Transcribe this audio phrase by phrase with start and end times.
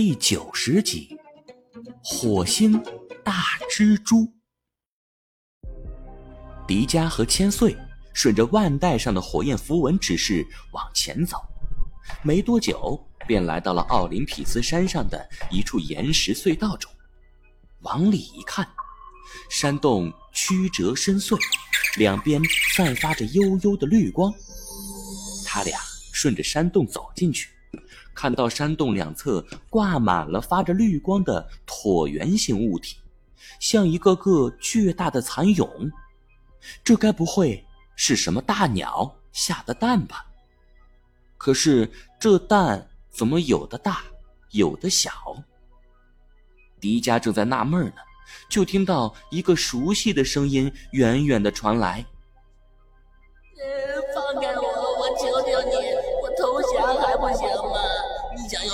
[0.00, 1.18] 第九十集，
[2.04, 2.80] 火星
[3.24, 4.32] 大蜘蛛。
[6.68, 7.76] 迪迦和千岁
[8.14, 11.38] 顺着腕带上的火焰符文指示往前走，
[12.22, 16.88] 没多久便来到了奥林匹斯山上的一处岩石隧道中。
[17.80, 18.64] 往里一看，
[19.50, 21.36] 山洞曲折深邃，
[21.96, 22.40] 两边
[22.76, 24.32] 散发着幽幽的绿光。
[25.44, 25.76] 他俩
[26.12, 27.50] 顺着山洞走进去。
[28.20, 32.96] 看到山洞两侧挂满了发着绿光的椭圆形物体，
[33.60, 35.88] 像一个个巨大的蚕蛹。
[36.82, 37.64] 这该不会
[37.94, 40.26] 是什么大鸟下的蛋吧？
[41.36, 44.02] 可是这蛋怎么有的大，
[44.50, 45.12] 有的小？
[46.80, 48.02] 迪迦正在纳闷呢，
[48.50, 52.04] 就听到一个熟悉的声音远远的传来：“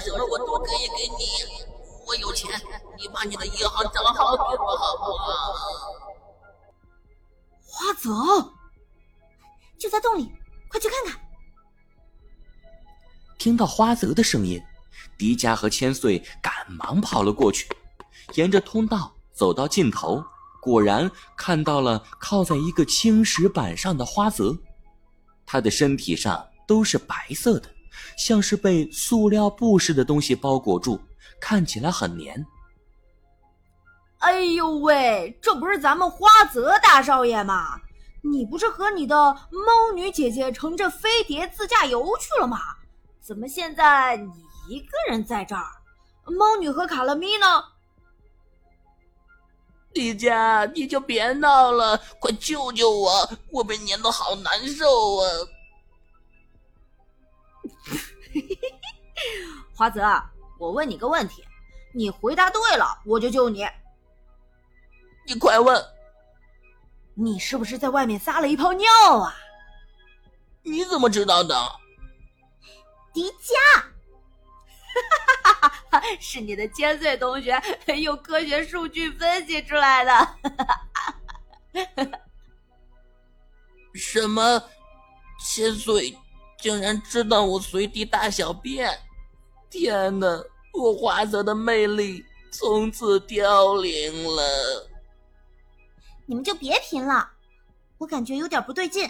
[0.00, 1.24] 什么我都可以给你，
[2.06, 2.50] 我有钱，
[2.98, 5.52] 你把你的银行账号给我好不好？
[7.64, 8.10] 花泽
[9.78, 10.32] 就在洞里，
[10.68, 11.20] 快去看看。
[13.38, 14.60] 听到花泽的声音，
[15.16, 17.68] 迪迦和千岁赶忙跑了过去，
[18.34, 20.24] 沿着通道走到尽头，
[20.60, 24.56] 果然看到了靠在一个青石板上的花泽，
[25.46, 27.70] 他的身体上都是白色的。
[28.16, 31.00] 像是被塑料布似的东西包裹住，
[31.40, 32.46] 看起来很黏。
[34.18, 37.80] 哎呦喂，这不是咱们花泽大少爷吗？
[38.22, 42.58] 你不是和你的猫女姐姐乘着飞碟自驾游去了吗？
[43.20, 44.30] 怎么现在你
[44.68, 45.64] 一个人在这儿？
[46.26, 47.62] 猫女和卡乐咪呢？
[49.94, 53.30] 迪迦，你就别闹了，快救救我！
[53.50, 55.24] 我被粘的好难受啊！
[59.74, 60.00] 花泽，
[60.58, 61.44] 我问你个问题，
[61.94, 63.66] 你回答对了，我就救你。
[65.26, 65.84] 你快问，
[67.14, 68.88] 你是不是在外面撒了一泡尿
[69.18, 69.34] 啊？
[70.62, 71.54] 你怎么知道的？
[73.12, 73.84] 迪迦，
[76.20, 77.60] 是你的千岁同学
[78.00, 80.28] 用科学数据分析出来的。
[83.94, 84.62] 什么？
[85.40, 86.16] 千岁？
[86.60, 88.98] 竟然知道我随地大小便！
[89.70, 90.42] 天哪，
[90.72, 94.88] 我花泽的魅力从此凋零了。
[96.26, 97.30] 你们就别贫了，
[97.98, 99.08] 我感觉有点不对劲。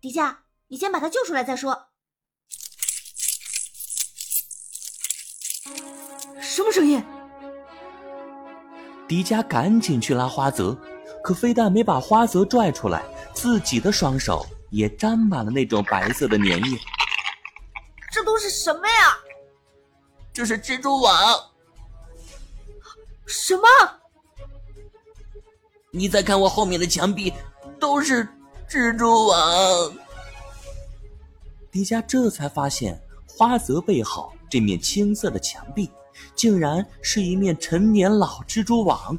[0.00, 0.36] 迪迦，
[0.68, 1.86] 你先把他救出来再说。
[6.40, 7.04] 什么声音？
[9.06, 10.76] 迪迦赶紧去拉花泽，
[11.22, 14.46] 可非但没把花泽拽出来，自己的双手。
[14.70, 16.78] 也沾满了那种白色的粘液，
[18.10, 19.18] 这都是什么呀？
[20.32, 21.14] 这是蜘蛛网。
[23.26, 23.62] 什么？
[25.92, 27.32] 你再看我后面的墙壁，
[27.78, 28.26] 都是
[28.68, 29.92] 蜘蛛网。
[31.72, 35.90] 迪迦这才发现，花泽背后这面青色的墙壁，
[36.34, 39.18] 竟然是一面陈年老蜘蛛网，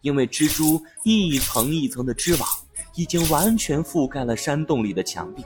[0.00, 2.48] 因为蜘蛛一层一层的织网。
[2.94, 5.44] 已经完全覆盖了山洞里的墙壁。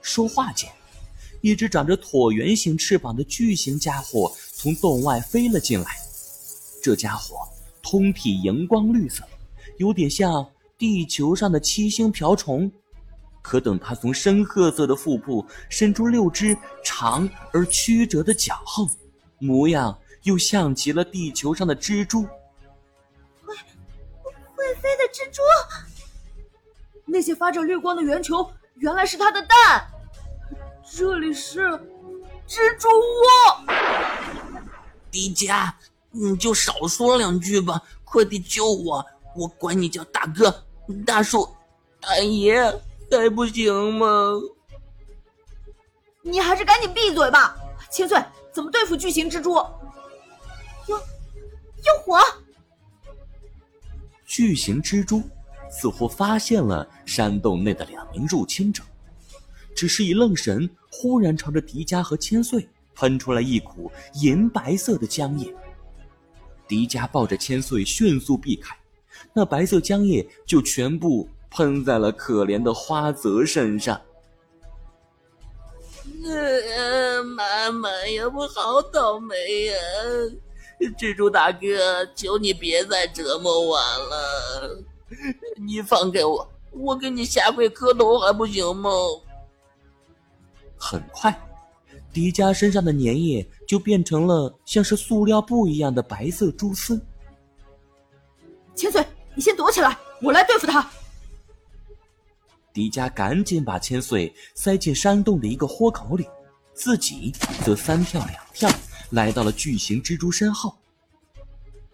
[0.00, 0.70] 说话间，
[1.40, 5.96] 一只长着椭圆形翅膀的巨型家伙从洞外飞了进来。
[6.82, 7.48] 这家伙
[7.82, 9.24] 通体荧光绿色，
[9.78, 10.48] 有点像
[10.78, 12.70] 地球上的七星瓢虫。
[13.42, 18.88] 可等它从深褐色的腹部伸出六只长而曲折的脚后，
[19.38, 22.22] 模样又像极了地球上的蜘蛛。
[23.42, 23.54] 会
[24.56, 25.42] 会飞的蜘蛛。
[27.16, 29.88] 那些发着绿光的圆球，原来是它的蛋。
[30.84, 31.70] 这里是
[32.46, 33.74] 蜘蛛窝。
[35.10, 35.72] 迪迦，
[36.10, 39.02] 你就少说两句吧，快点救我！
[39.34, 40.62] 我管你叫大哥、
[41.06, 41.48] 大叔、
[42.02, 42.62] 大爷，
[43.10, 44.06] 还不行吗？
[46.20, 47.56] 你还是赶紧闭嘴吧！
[47.90, 48.22] 千岁，
[48.52, 49.54] 怎么对付巨型蜘蛛？
[50.86, 52.20] 用，用火！
[54.26, 55.22] 巨型蜘蛛。
[55.78, 58.82] 似乎发现了山洞内的两名入侵者，
[59.74, 65.54] 只是一愣神，忽然朝着迪迦和千岁喷出来一股银白色的浆液。
[66.66, 68.74] 迪迦抱着千岁迅速避开，
[69.34, 74.00] 那白色浆液就全部喷在了可怜的花泽身上。
[76.24, 79.36] 呃，妈妈呀，我好倒霉
[79.66, 79.74] 呀！
[80.98, 84.82] 蜘蛛大哥，求你别再折磨我了。
[85.56, 88.90] 你放开我，我给你下跪磕头还不行吗？
[90.76, 91.34] 很快，
[92.12, 97.00] 迪迦身上的粘液就变成了像是塑料布一样的白色蛛丝。
[98.74, 100.90] 千岁，你先躲起来，我来对付他。
[102.74, 106.28] 迪迦赶紧把千岁塞进山洞的一个豁口里，
[106.74, 107.32] 自己
[107.64, 108.70] 则三跳两跳
[109.10, 110.76] 来到了巨型蜘蛛身后。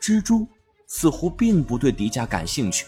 [0.01, 0.45] 蜘蛛
[0.89, 2.87] 似乎并不对迪迦感兴趣，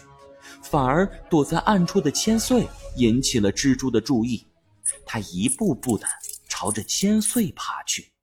[0.61, 4.45] 反而躲在暗处的千岁引起了蜘蛛的注意。
[5.05, 6.07] 它一步步的
[6.47, 8.14] 朝着千岁爬去。